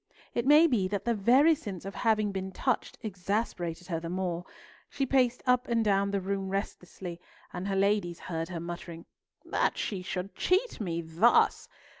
It 0.33 0.47
may 0.47 0.65
be 0.65 0.87
that 0.87 1.05
the 1.05 1.13
very 1.13 1.53
sense 1.53 1.85
of 1.85 1.93
having 1.93 2.31
been 2.31 2.51
touched 2.51 2.97
exasperated 3.03 3.85
her 3.89 3.99
the 3.99 4.09
more. 4.09 4.45
She 4.89 5.05
paced 5.05 5.43
up 5.45 5.67
and 5.67 5.85
down 5.85 6.09
the 6.09 6.19
room 6.19 6.49
restlessly, 6.49 7.21
and 7.53 7.67
her 7.67 7.75
ladies 7.75 8.21
heard 8.21 8.49
her 8.49 8.59
muttering—"That 8.59 9.77
she 9.77 10.01
should 10.01 10.33
cheat 10.33 10.81
me 10.81 11.03
thus! 11.03 11.69